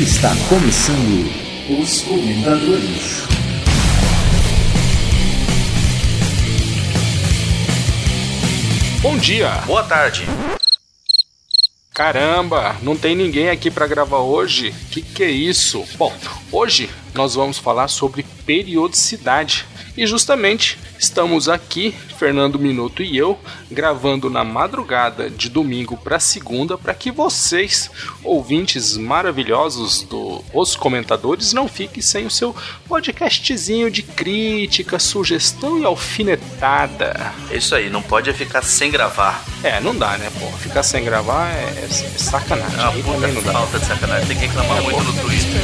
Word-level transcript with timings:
Está 0.00 0.30
começando 0.48 1.30
os 1.78 2.00
comentadores. 2.00 3.22
Bom 9.02 9.18
dia! 9.18 9.50
Boa 9.66 9.82
tarde! 9.82 10.22
Caramba, 11.92 12.76
não 12.80 12.96
tem 12.96 13.14
ninguém 13.14 13.50
aqui 13.50 13.70
para 13.70 13.86
gravar 13.86 14.20
hoje? 14.20 14.74
Que 14.90 15.02
que 15.02 15.22
é 15.22 15.30
isso? 15.30 15.84
Bom, 15.98 16.16
hoje 16.50 16.88
nós 17.12 17.34
vamos 17.34 17.58
falar 17.58 17.88
sobre 17.88 18.24
periodicidade. 18.46 19.66
E 20.00 20.06
justamente 20.06 20.78
estamos 20.98 21.46
aqui, 21.46 21.94
Fernando 22.18 22.58
Minuto 22.58 23.02
e 23.02 23.18
eu, 23.18 23.38
gravando 23.70 24.30
na 24.30 24.42
madrugada 24.42 25.28
de 25.28 25.50
domingo 25.50 25.94
para 25.94 26.18
segunda, 26.18 26.78
para 26.78 26.94
que 26.94 27.10
vocês, 27.10 27.90
ouvintes 28.24 28.96
maravilhosos 28.96 30.02
dos 30.04 30.40
Os 30.54 30.74
Comentadores, 30.74 31.52
não 31.52 31.68
fiquem 31.68 32.02
sem 32.02 32.24
o 32.24 32.30
seu 32.30 32.56
podcastzinho 32.88 33.90
de 33.90 34.02
crítica, 34.02 34.98
sugestão 34.98 35.78
e 35.78 35.84
alfinetada. 35.84 37.34
É 37.50 37.58
isso 37.58 37.74
aí, 37.74 37.90
não 37.90 38.00
pode 38.00 38.32
ficar 38.32 38.62
sem 38.62 38.90
gravar. 38.90 39.44
É, 39.62 39.80
não 39.80 39.94
dá, 39.94 40.16
né, 40.16 40.32
pô? 40.40 40.46
Ficar 40.56 40.82
sem 40.82 41.04
gravar 41.04 41.50
é, 41.50 41.84
é 41.84 41.88
sacanagem. 42.16 42.80
É 42.80 42.82
uma 42.84 42.92
puta 42.92 43.28
não 43.28 43.42
dá. 43.42 43.52
falta 43.52 43.78
de 43.78 43.84
sacanagem. 43.84 44.28
Tem 44.28 44.38
que 44.38 44.46
reclamar 44.46 44.82
muito 44.82 45.02
no 45.02 45.12
Twitter. 45.12 45.60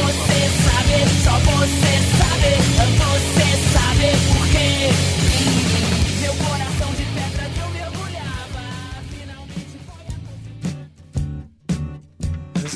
Você 0.00 0.48
sabe, 0.64 1.22
só 1.22 1.38
você 1.40 1.96
sabe, 2.16 3.15
você 3.46 3.56
sabe 3.68 4.45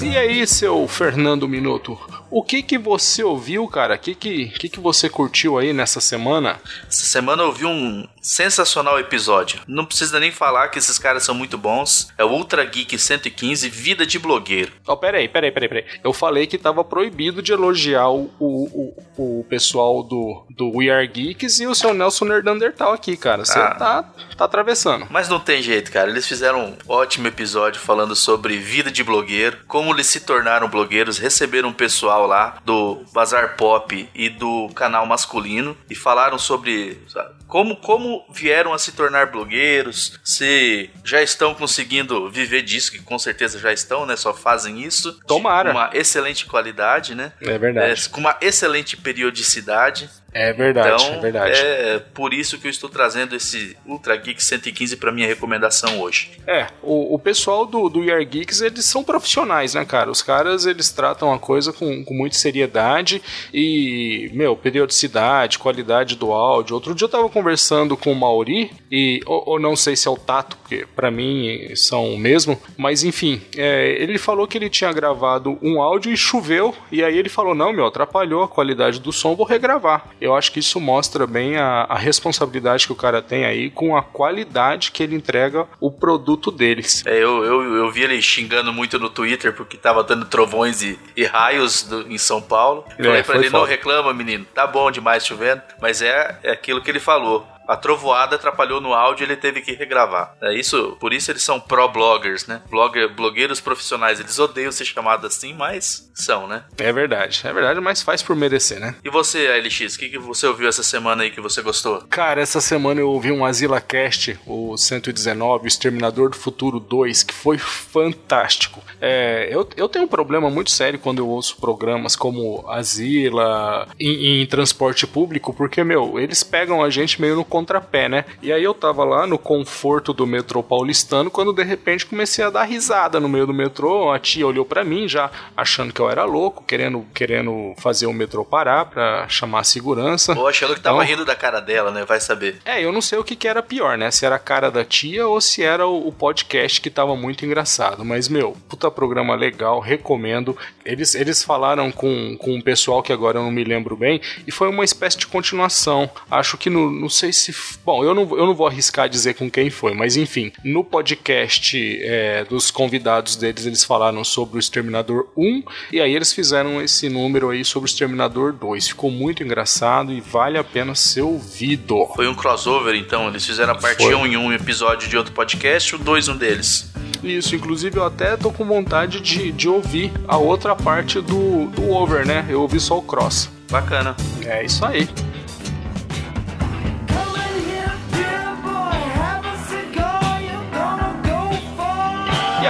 E 0.03 0.17
aí, 0.17 0.47
seu 0.47 0.89
Fernando 0.89 1.47
Minuto, 1.47 1.99
o 2.31 2.43
que 2.43 2.63
que 2.63 2.79
você 2.79 3.23
ouviu, 3.23 3.69
cara? 3.69 3.95
O 3.95 3.99
que 3.99 4.15
que, 4.15 4.47
que 4.49 4.69
que 4.69 4.81
você 4.81 5.09
curtiu 5.11 5.59
aí 5.59 5.73
nessa 5.73 6.01
semana? 6.01 6.59
Essa 6.89 7.05
semana 7.05 7.43
eu 7.43 7.53
vi 7.53 7.67
um 7.67 8.09
sensacional 8.23 8.99
episódio. 8.99 9.61
Não 9.69 9.85
precisa 9.85 10.19
nem 10.19 10.31
falar 10.33 10.69
que 10.69 10.79
esses 10.79 10.99
caras 10.99 11.23
são 11.23 11.35
muito 11.35 11.59
bons. 11.59 12.09
É 12.17 12.25
o 12.25 12.31
Ultra 12.31 12.65
Geek 12.65 12.97
115, 12.99 13.69
Vida 13.69 14.07
de 14.07 14.19
Blogueiro. 14.19 14.73
Oh, 14.87 14.97
peraí, 14.97 15.29
peraí, 15.29 15.51
peraí, 15.53 15.69
peraí. 15.69 15.85
Eu 16.03 16.13
falei 16.15 16.47
que 16.47 16.57
tava 16.57 16.83
proibido 16.83 17.43
de 17.43 17.53
elogiar 17.53 18.09
o, 18.09 18.31
o, 18.39 18.95
o, 19.19 19.41
o 19.41 19.45
pessoal 19.49 20.03
do, 20.03 20.47
do 20.51 20.77
We 20.79 20.89
Are 20.91 21.07
Geeks 21.07 21.61
e 21.61 21.67
o 21.67 21.75
seu 21.75 21.93
Nelson 21.93 22.25
Nerdandertal 22.25 22.93
aqui, 22.95 23.17
cara. 23.19 23.45
Você 23.45 23.59
Ah. 23.59 23.75
tá, 23.75 24.03
tá 24.37 24.45
atravessando. 24.47 25.07
Mas 25.11 25.29
não 25.29 25.39
tem 25.41 25.63
jeito, 25.63 25.93
cara. 25.93 26.09
Eles 26.11 26.27
fizeram 26.27 26.61
um 26.71 26.77
ótimo 26.89 27.29
episódio 27.29 27.81
falando 27.81 28.17
sobre 28.17 28.57
vida 28.57 28.91
de 28.91 29.05
blogueiro, 29.05 29.59
como 29.67 29.90
eles 29.93 30.07
se 30.07 30.21
tornaram 30.21 30.69
blogueiros, 30.69 31.19
receberam 31.19 31.71
um 31.71 31.73
pessoal 31.73 32.27
lá 32.27 32.59
do 32.65 33.05
Bazar 33.13 33.57
Pop 33.57 34.09
e 34.15 34.29
do 34.29 34.69
canal 34.75 35.07
masculino 35.07 35.77
e 35.89 35.95
falaram 35.95 36.39
sobre 36.39 37.03
sabe, 37.09 37.41
como, 37.51 37.77
como 37.77 38.25
vieram 38.31 38.73
a 38.73 38.79
se 38.79 38.93
tornar 38.93 39.27
blogueiros, 39.27 40.19
se 40.25 40.89
já 41.05 41.21
estão 41.21 41.53
conseguindo 41.53 42.31
viver 42.31 42.63
disso, 42.63 42.93
que 42.93 43.01
com 43.01 43.19
certeza 43.19 43.59
já 43.59 43.73
estão, 43.73 44.07
né? 44.07 44.17
Só 44.17 44.33
fazem 44.33 44.83
isso. 44.83 45.21
Tomara. 45.27 45.73
Com 45.73 45.79
uma 45.79 45.91
excelente 45.93 46.47
qualidade, 46.47 47.15
né? 47.15 47.33
É 47.43 47.59
verdade. 47.59 47.93
É, 47.93 48.09
com 48.09 48.21
uma 48.21 48.37
excelente 48.41 48.97
periodicidade. 48.97 50.09
É 50.33 50.53
verdade, 50.53 51.03
então, 51.03 51.15
é 51.15 51.19
verdade. 51.19 51.57
é 51.57 51.99
por 51.99 52.33
isso 52.33 52.59
que 52.59 52.67
eu 52.67 52.71
estou 52.71 52.89
trazendo 52.89 53.35
esse 53.35 53.77
Ultra 53.85 54.17
Geek 54.17 54.43
115 54.43 54.97
para 54.97 55.11
minha 55.11 55.27
recomendação 55.27 56.01
hoje. 56.01 56.31
É, 56.47 56.69
o, 56.83 57.15
o 57.15 57.19
pessoal 57.19 57.67
do, 57.67 57.89
do 57.89 58.01
We 58.01 58.13
Are 58.13 58.25
Geeks, 58.25 58.61
eles 58.61 58.85
são 58.85 59.03
profissionais, 59.03 59.75
né, 59.75 59.85
cara? 59.85 60.11
Os 60.11 60.23
caras, 60.23 60.67
eles 60.67 60.91
tratam 60.91 61.33
a 61.33 61.39
coisa 61.39 61.73
com, 61.73 62.05
com 62.05 62.15
muita 62.15 62.37
seriedade 62.37 63.21
e, 63.53 64.31
meu, 64.33 64.57
periodicidade, 64.57 65.59
qualidade 65.59 66.17
do 66.17 66.33
áudio. 66.33 66.75
Outro 66.75 66.95
dia 66.95 67.07
eu 67.07 67.11
tava 67.11 67.29
conversando 67.29 67.97
com 67.97 68.13
o 68.13 68.17
Mauri 68.17 68.71
e, 68.91 69.21
ou, 69.27 69.51
ou 69.51 69.61
não 69.61 69.75
sei 69.75 69.97
se 69.97 70.07
é 70.07 70.11
o 70.11 70.17
Tato, 70.17 70.57
porque 70.59 70.87
pra 70.95 71.11
mim 71.11 71.75
são 71.75 72.15
o 72.15 72.19
mesmo, 72.19 72.61
mas 72.77 73.03
enfim, 73.03 73.41
é, 73.57 73.97
ele 74.01 74.19
falou 74.19 74.47
que 74.47 74.57
ele 74.57 74.71
tinha 74.71 74.93
gravado 74.93 75.59
um 75.63 75.81
áudio 75.81 76.13
e 76.13 76.17
choveu, 76.17 76.75
e 76.93 77.03
aí 77.03 77.19
ele 77.19 77.29
falou, 77.29 77.55
não, 77.55 77.73
meu, 77.73 77.87
atrapalhou 77.87 78.43
a 78.43 78.49
qualidade 78.49 79.01
do 79.01 79.13
som, 79.13 79.35
vou 79.35 79.47
regravar. 79.47 80.11
Eu 80.21 80.35
acho 80.35 80.53
que 80.53 80.59
isso 80.61 80.79
mostra 80.81 81.27
bem 81.27 81.57
a, 81.57 81.87
a 81.89 81.97
responsabilidade 81.99 82.87
que 82.87 82.93
o 82.93 82.97
cara 82.97 83.23
tem 83.23 83.45
aí 83.45 83.71
com 83.71 83.97
a 83.97 84.03
qualidade 84.03 84.91
que 84.93 85.03
ele 85.03 85.15
entrega 85.17 85.67
o 85.81 85.91
produto 85.91 86.51
deles. 86.51 87.03
É, 87.07 87.15
eu, 87.17 87.45
eu, 87.45 87.75
eu 87.77 87.91
vi 87.91 88.03
ele 88.03 88.21
xingando 88.21 88.73
muito 88.73 88.99
no 88.99 89.09
Twitter 89.11 89.53
porque 89.55 89.77
tava 89.77 90.03
dando 90.05 90.27
trovões 90.27 90.83
e, 90.83 90.99
e 91.17 91.25
raios 91.25 91.83
do- 91.83 92.11
em 92.13 92.19
São 92.19 92.41
Paulo. 92.43 92.85
É, 92.99 93.03
Falei 93.03 93.23
pra 93.23 93.25
foi 93.25 93.37
ele, 93.45 93.51
não 93.51 93.61
foda. 93.61 93.71
reclama, 93.71 94.13
menino, 94.13 94.45
tá 94.55 94.67
bom 94.67 94.91
demais 94.91 95.25
chovendo, 95.27 95.63
mas 95.81 96.03
é, 96.03 96.39
é 96.43 96.51
aquilo 96.53 96.83
que 96.83 96.91
ele 96.91 97.01
falou. 97.01 97.47
A 97.71 97.77
trovoada 97.77 98.35
atrapalhou 98.35 98.81
no 98.81 98.93
áudio 98.93 99.23
e 99.23 99.27
ele 99.27 99.37
teve 99.37 99.61
que 99.61 99.73
regravar. 99.73 100.35
É 100.43 100.53
isso, 100.53 100.97
por 100.99 101.13
isso 101.13 101.31
eles 101.31 101.45
são 101.45 101.61
pro-bloggers, 101.61 102.45
né? 102.49 102.63
Blogger, 102.69 103.15
blogueiros 103.15 103.61
profissionais. 103.61 104.19
Eles 104.19 104.37
odeiam 104.41 104.73
ser 104.73 104.85
chamados 104.85 105.25
assim, 105.25 105.55
mas 105.55 106.11
são, 106.13 106.49
né? 106.49 106.65
É 106.77 106.93
verdade, 106.93 107.43
é 107.45 107.53
verdade, 107.53 107.81
mas 107.81 108.03
faz 108.03 108.25
por 108.25 108.35
merecer, 108.35 108.81
né? 108.81 108.97
E 109.05 109.09
você, 109.09 109.47
ALX, 109.47 109.95
o 109.95 109.99
que, 110.01 110.09
que 110.09 110.19
você 110.19 110.49
ouviu 110.49 110.69
essa 110.69 110.83
semana 110.83 111.23
aí 111.23 111.31
que 111.31 111.41
você 111.41 111.63
gostou? 111.63 112.03
Cara, 112.11 112.41
essa 112.41 112.61
semana 112.61 113.01
eu 113.01 113.09
ouvi 113.09 113.31
um 113.31 113.45
Azila 113.45 113.81
Cast, 113.81 114.37
o 114.45 114.77
119, 114.77 115.65
o 115.65 115.69
Exterminador 115.69 116.31
do 116.31 116.37
Futuro 116.37 116.81
2, 116.81 117.23
que 117.23 117.33
foi 117.33 117.57
fantástico. 117.57 118.83
É, 119.01 119.49
eu, 119.49 119.69
eu 119.77 119.89
tenho 119.89 120.07
um 120.07 120.09
problema 120.09 120.51
muito 120.51 120.73
sério 120.73 120.99
quando 120.99 121.19
eu 121.19 121.29
ouço 121.29 121.57
programas 121.61 122.17
como 122.17 122.69
Azila 122.69 123.87
em, 123.99 124.43
em 124.43 124.47
transporte 124.47 125.07
público, 125.07 125.55
porque, 125.55 125.85
meu, 125.85 126.19
eles 126.19 126.43
pegam 126.43 126.83
a 126.83 126.91
gente 126.91 127.21
meio 127.21 127.37
no 127.37 127.45
contrapé, 127.61 128.09
né? 128.09 128.25
E 128.43 128.53
aí 128.53 128.63
eu 128.65 128.73
tava 128.75 129.05
lá 129.05 129.27
no 129.27 129.39
conforto 129.39 130.13
do 130.13 130.27
metrô 130.27 130.63
paulistano, 130.63 131.31
quando 131.31 131.53
de 131.53 131.63
repente 131.63 132.07
comecei 132.07 132.45
a 132.45 132.51
dar 132.51 132.65
risada 132.65 133.21
no 133.21 133.29
meio 133.29 133.47
do 133.47 133.53
metrô, 133.55 134.11
a 134.11 134.19
tia 134.19 134.47
olhou 134.47 134.65
pra 134.65 134.83
mim 134.83 135.07
já 135.07 135.31
achando 135.57 135.93
que 135.93 136.01
eu 136.01 136.09
era 136.11 136.25
louco, 136.25 136.65
querendo, 136.67 137.05
querendo 137.15 137.75
fazer 137.79 138.07
o 138.07 138.13
metrô 138.13 138.45
parar 138.45 138.87
pra 138.87 139.29
chamar 139.29 139.61
a 139.61 139.65
segurança. 139.65 140.33
Ou 140.39 140.49
achando 140.49 140.75
que 140.75 140.81
tava 140.81 140.97
Então- 141.05 141.09
rindo 141.11 141.25
da 141.25 141.35
cara 141.37 141.61
dela, 141.61 141.91
né? 141.91 142.05
Vai 142.05 142.19
saber. 142.21 142.59
É, 142.65 142.83
eu 142.83 142.91
não 142.93 143.01
sei 143.03 143.19
o 143.19 143.25
que, 143.25 143.37
que 143.37 143.47
era 143.47 143.63
pior, 143.63 143.99
né? 143.99 144.11
Se 144.11 144.25
era 144.25 144.37
a 144.37 144.39
cara 144.39 144.71
da 144.71 144.85
tia 144.85 145.27
ou 145.27 145.41
se 145.41 145.63
era 145.63 145.87
o, 145.87 146.09
o 146.09 146.13
podcast 146.13 146.81
que 146.81 146.89
tava 146.91 147.15
muito 147.15 147.45
engraçado. 147.45 148.05
Mas, 148.05 148.29
meu, 148.29 148.57
puta 148.69 148.91
programa 148.91 149.35
legal, 149.35 149.81
recomendo. 149.81 150.57
Eles, 150.85 151.15
eles 151.15 151.43
falaram 151.43 151.91
com, 151.93 152.37
com 152.39 152.55
um 152.55 152.61
pessoal 152.61 153.03
que 153.03 153.13
agora 153.13 153.39
eu 153.39 153.43
não 153.43 153.51
me 153.51 153.63
lembro 153.65 153.97
bem, 153.97 154.21
e 154.47 154.51
foi 154.51 154.69
uma 154.69 154.85
espécie 154.85 155.19
de 155.19 155.27
continuação. 155.27 156.11
Acho 156.31 156.57
que 156.57 156.71
no, 156.71 156.91
não 156.91 157.09
sei 157.09 157.33
se. 157.33 157.40
Bom, 157.85 158.05
eu 158.05 158.15
não, 158.15 158.23
eu 158.37 158.47
não 158.47 158.55
vou 158.55 158.67
arriscar 158.67 159.09
dizer 159.09 159.35
com 159.35 159.51
quem 159.51 159.71
foi, 159.71 159.95
mas 159.95 160.17
enfim, 160.17 160.53
no 160.65 160.85
podcast 160.85 161.77
é, 162.03 162.45
dos 162.45 162.71
convidados 162.71 163.37
deles, 163.37 163.67
eles 163.67 163.85
falaram 163.85 164.23
sobre 164.25 164.57
o 164.57 164.61
Exterminador 164.61 165.29
1, 165.37 165.63
e 165.93 166.01
aí 166.01 166.15
eles 166.15 166.33
fizeram 166.33 166.81
esse 166.83 167.09
número 167.09 167.51
aí 167.51 167.65
sobre 167.65 167.89
o 167.89 167.91
Exterminador 167.91 168.53
2. 168.53 168.89
Ficou 168.89 169.11
muito 169.11 169.43
engraçado 169.43 170.13
e 170.13 170.21
vale 170.21 170.59
a 170.59 170.65
pena 170.65 170.95
ser 170.95 171.23
ouvido. 171.23 172.07
Foi 172.15 172.29
um 172.29 172.35
crossover, 172.35 172.95
então. 172.95 173.29
Eles 173.29 173.47
fizeram 173.47 173.73
a 173.73 173.77
parte 173.77 174.05
Foi. 174.05 174.15
1 174.15 174.27
em 174.27 174.37
um 174.37 174.53
episódio 174.53 175.09
de 175.09 175.17
outro 175.17 175.33
podcast, 175.33 175.95
o 175.95 175.99
2 175.99 176.29
um 176.29 176.37
deles. 176.37 176.91
Isso, 177.23 177.55
inclusive 177.55 177.99
eu 177.99 178.05
até 178.05 178.37
tô 178.37 178.51
com 178.51 178.65
vontade 178.65 179.21
de, 179.21 179.53
de 179.53 179.69
ouvir 179.69 180.11
a 180.27 180.39
outra 180.39 180.75
parte 180.75 181.21
do, 181.21 181.67
do 181.67 181.91
over, 181.91 182.27
né? 182.27 182.47
Eu 182.49 182.63
ouvi 182.63 182.81
só 182.81 182.99
o 182.99 183.03
cross. 183.03 183.51
Bacana. 183.71 184.17
É 184.45 184.65
isso 184.65 184.85
aí. 184.85 185.09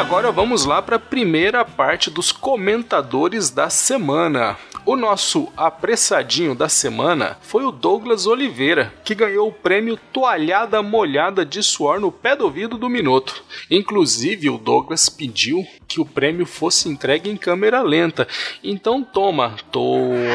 Agora 0.00 0.32
vamos 0.32 0.64
lá 0.64 0.80
para 0.80 0.96
a 0.96 0.98
primeira 0.98 1.62
parte 1.62 2.10
dos 2.10 2.32
comentadores 2.32 3.50
da 3.50 3.68
semana. 3.68 4.56
O 4.86 4.96
nosso 4.96 5.52
apressadinho 5.54 6.54
da 6.54 6.70
semana 6.70 7.36
foi 7.42 7.64
o 7.64 7.70
Douglas 7.70 8.26
Oliveira, 8.26 8.94
que 9.04 9.14
ganhou 9.14 9.48
o 9.48 9.52
prêmio 9.52 9.98
Toalhada 10.10 10.82
Molhada 10.82 11.44
de 11.44 11.62
Suor 11.62 12.00
no 12.00 12.10
Pé 12.10 12.34
do 12.34 12.44
Ouvido 12.44 12.78
do 12.78 12.88
Minuto. 12.88 13.44
Inclusive, 13.70 14.48
o 14.48 14.56
Douglas 14.56 15.10
pediu 15.10 15.66
que 15.90 16.00
o 16.00 16.06
prêmio 16.06 16.46
fosse 16.46 16.88
entregue 16.88 17.28
em 17.28 17.36
câmera 17.36 17.82
lenta. 17.82 18.28
Então, 18.62 19.02
toma, 19.02 19.56
toalhada. 19.72 20.30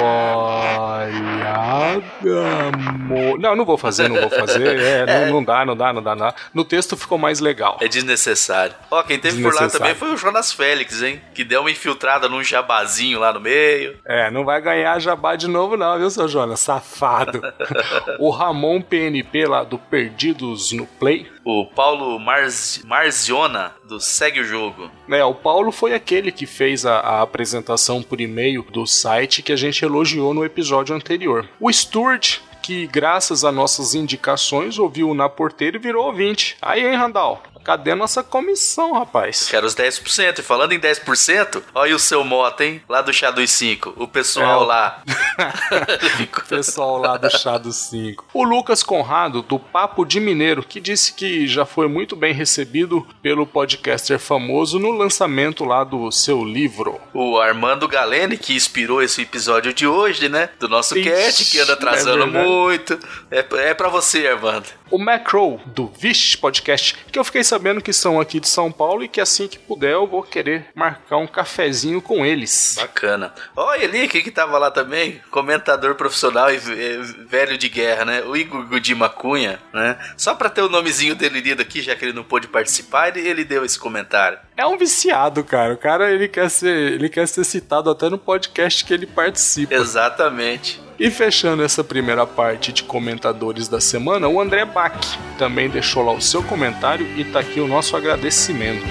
Mo... 2.99 3.37
Não, 3.37 3.55
não 3.55 3.63
vou 3.63 3.77
fazer, 3.77 4.09
não 4.09 4.19
vou 4.19 4.29
fazer. 4.29 4.75
É, 4.85 5.05
não, 5.05 5.35
não 5.35 5.43
dá, 5.43 5.65
não 5.65 5.75
dá, 5.75 5.93
não 5.93 6.03
dá, 6.03 6.15
não 6.15 6.27
dá. 6.27 6.35
No 6.53 6.65
texto 6.65 6.97
ficou 6.97 7.17
mais 7.17 7.39
legal. 7.39 7.77
É 7.79 7.87
desnecessário. 7.87 8.75
Ó, 8.91 9.01
quem 9.03 9.17
teve 9.17 9.41
por 9.41 9.53
lá 9.53 9.69
também 9.69 9.95
foi 9.95 10.13
o 10.13 10.17
Jonas 10.17 10.51
Félix, 10.51 11.01
hein? 11.01 11.21
Que 11.33 11.43
deu 11.43 11.61
uma 11.61 11.71
infiltrada 11.71 12.27
num 12.27 12.43
jabazinho 12.43 13.19
lá 13.19 13.31
no 13.31 13.39
meio. 13.39 13.97
É, 14.05 14.29
não 14.29 14.43
vai 14.43 14.61
ganhar 14.61 14.99
jabá 14.99 15.35
de 15.35 15.47
novo, 15.47 15.77
não, 15.77 15.97
viu, 15.97 16.09
seu 16.09 16.27
Jonas? 16.27 16.59
Safado. 16.59 17.41
o 18.19 18.29
Ramon 18.29 18.81
PNP 18.81 19.47
lá 19.47 19.63
do 19.63 19.77
Perdidos 19.77 20.71
no 20.71 20.85
Play. 20.85 21.27
O 21.45 21.65
Paulo 21.65 22.19
Marz... 22.19 22.81
Marziona, 22.83 23.73
do 23.83 23.99
Segue 23.99 24.41
o 24.41 24.43
Jogo. 24.43 24.89
É, 25.09 25.23
o 25.23 25.33
Paulo 25.45 25.71
foi 25.71 25.93
aquele 25.93 26.31
que 26.31 26.47
fez 26.47 26.87
a, 26.87 26.95
a 27.01 27.21
apresentação 27.21 28.01
por 28.01 28.19
e-mail 28.19 28.63
do 28.63 28.87
site 28.87 29.43
que 29.43 29.53
a 29.53 29.55
gente 29.55 29.85
elogiou 29.85 30.33
no 30.33 30.43
episódio 30.43 30.95
anterior. 30.95 31.47
O 31.59 31.71
Stuart 31.71 32.39
que, 32.63 32.87
graças 32.87 33.45
a 33.45 33.51
nossas 33.51 33.93
indicações, 33.93 34.79
ouviu 34.79 35.13
na 35.13 35.29
porteira 35.29 35.77
e 35.77 35.79
virou 35.79 36.07
ouvinte. 36.07 36.57
Aí, 36.59 36.83
hein, 36.83 36.95
Randall? 36.95 37.43
Cadê 37.65 37.91
a 37.91 37.95
nossa 37.95 38.21
comissão, 38.21 38.93
rapaz? 38.93 39.47
Quero 39.49 39.65
os 39.65 39.73
10%. 39.75 40.37
E 40.39 40.41
falando 40.43 40.71
em 40.73 40.79
10%, 40.79 41.63
olha 41.73 41.95
o 41.95 41.99
seu 41.99 42.23
moto, 42.23 42.61
hein? 42.61 42.79
Lá 42.87 43.01
do 43.01 43.11
Chá 43.11 43.31
dos 43.31 43.49
5. 43.49 43.93
O 43.97 44.07
pessoal 44.07 44.63
É. 44.63 44.65
lá. 44.67 45.01
O 46.45 46.47
pessoal 46.47 46.97
lá 46.99 47.17
do 47.17 47.29
Chá 47.29 47.57
dos 47.57 47.75
5. 47.75 48.25
O 48.33 48.43
Lucas 48.43 48.83
Conrado, 48.83 49.41
do 49.41 49.57
Papo 49.59 50.05
de 50.05 50.19
Mineiro, 50.19 50.63
que 50.63 50.79
disse 50.79 51.11
que 51.13 51.47
já 51.47 51.65
foi 51.65 51.87
muito 51.87 52.15
bem 52.15 52.33
recebido 52.33 53.05
pelo 53.21 53.47
podcaster 53.47 54.19
famoso 54.19 54.77
no 54.77 54.91
lançamento 54.91 55.65
lá 55.65 55.83
do 55.83 56.11
seu 56.11 56.43
livro. 56.43 57.01
O 57.13 57.39
Armando 57.39 57.87
Galene, 57.87 58.37
que 58.37 58.53
inspirou 58.53 59.01
esse 59.01 59.23
episódio 59.23 59.73
de 59.73 59.87
hoje, 59.87 60.29
né? 60.29 60.49
Do 60.59 60.69
nosso 60.69 60.97
Ixi, 60.97 61.09
cast, 61.09 61.45
que 61.51 61.59
anda 61.59 61.73
atrasando 61.73 62.23
é 62.23 62.27
muito. 62.27 62.99
É, 63.31 63.43
é 63.69 63.73
pra 63.73 63.89
você, 63.89 64.27
Armando. 64.27 64.67
O 64.91 64.99
Macro, 64.99 65.59
do 65.65 65.87
Vish 65.87 66.35
Podcast, 66.35 66.95
que 67.11 67.17
eu 67.17 67.23
fiquei 67.23 67.43
sabendo 67.43 67.81
que 67.81 67.91
são 67.91 68.19
aqui 68.19 68.39
de 68.39 68.47
São 68.47 68.71
Paulo 68.71 69.03
e 69.03 69.07
que 69.07 69.19
assim 69.19 69.47
que 69.47 69.57
puder 69.57 69.93
eu 69.93 70.05
vou 70.05 70.21
querer 70.21 70.67
marcar 70.75 71.17
um 71.17 71.25
cafezinho 71.25 71.99
com 72.01 72.23
eles. 72.23 72.75
Bacana. 72.79 73.33
Olha 73.55 73.87
ali, 73.87 74.07
quem 74.07 74.21
que 74.21 74.29
tava 74.29 74.59
lá 74.59 74.69
também? 74.69 75.19
Comentador 75.31 75.95
profissional 75.95 76.51
e 76.51 76.57
eh, 76.57 76.99
velho 77.27 77.57
de 77.57 77.67
guerra, 77.67 78.05
né? 78.05 78.21
O 78.21 78.37
Igor 78.37 78.63
Godima 78.67 79.09
Cunha, 79.09 79.59
né? 79.73 79.97
Só 80.15 80.35
pra 80.35 80.49
ter 80.49 80.61
o 80.61 80.69
nomezinho 80.69 81.15
dele 81.15 81.41
lido 81.41 81.61
aqui, 81.61 81.81
já 81.81 81.95
que 81.95 82.05
ele 82.05 82.13
não 82.13 82.23
pôde 82.23 82.47
participar, 82.47 83.07
ele, 83.07 83.27
ele 83.27 83.43
deu 83.43 83.65
esse 83.65 83.79
comentário. 83.79 84.37
É 84.57 84.65
um 84.65 84.77
viciado, 84.77 85.43
cara. 85.43 85.73
O 85.73 85.77
cara 85.77 86.11
ele 86.11 86.27
quer 86.27 86.49
ser, 86.49 86.93
ele 86.93 87.09
quer 87.09 87.27
ser 87.27 87.43
citado 87.43 87.89
até 87.89 88.09
no 88.09 88.17
podcast 88.17 88.85
que 88.85 88.93
ele 88.93 89.05
participa. 89.05 89.73
Exatamente. 89.73 90.81
E 90.97 91.11
fechando 91.11 91.61
essa 91.61 91.83
primeira 91.83 92.25
parte 92.25 92.71
de 92.71 92.83
comentadores 92.83 93.67
da 93.67 93.81
semana, 93.81 94.29
o 94.29 94.39
André 94.39 94.63
Bach 94.63 94.95
também 95.37 95.69
deixou 95.69 96.03
lá 96.05 96.13
o 96.13 96.21
seu 96.21 96.41
comentário 96.41 97.05
e 97.17 97.25
tá 97.25 97.39
aqui 97.39 97.59
o 97.59 97.67
nosso 97.67 97.97
agradecimento. 97.97 98.85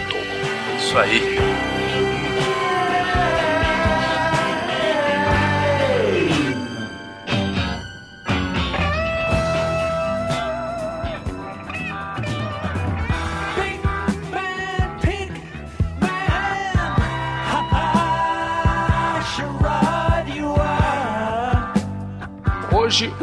Isso 0.79 0.99
aí. 0.99 1.44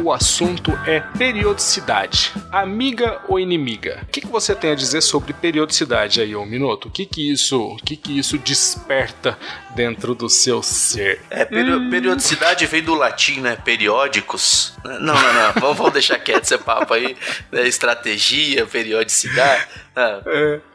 O 0.02 0.12
assunto 0.12 0.72
é 0.84 0.98
periodicidade. 0.98 2.32
Amiga 2.50 3.20
ou 3.28 3.38
inimiga? 3.38 4.00
O 4.02 4.06
que, 4.06 4.21
você 4.32 4.54
tem 4.54 4.72
a 4.72 4.74
dizer 4.74 5.00
sobre 5.02 5.32
periodicidade 5.32 6.20
aí, 6.20 6.34
ô 6.34 6.44
Minuto? 6.44 6.88
O 6.88 6.90
que 6.90 7.06
que 7.06 7.30
isso, 7.30 7.60
o 7.62 7.76
que 7.76 7.96
que 7.96 8.18
isso 8.18 8.36
desperta 8.38 9.38
dentro 9.74 10.14
do 10.14 10.28
seu 10.28 10.62
ser? 10.62 11.20
É, 11.30 11.44
peri- 11.44 11.88
periodicidade 11.90 12.66
vem 12.66 12.82
do 12.82 12.94
latim, 12.94 13.40
né? 13.40 13.56
Periódicos. 13.56 14.74
Não, 14.84 14.98
não, 14.98 15.12
não. 15.32 15.52
vamos, 15.60 15.76
vamos 15.78 15.92
deixar 15.92 16.18
quieto 16.18 16.44
esse 16.44 16.58
papo 16.58 16.94
aí. 16.94 17.16
né? 17.52 17.66
Estratégia, 17.68 18.66
periodicidade. 18.66 19.68
Ah, 19.94 20.20